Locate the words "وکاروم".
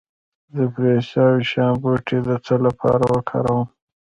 3.13-3.65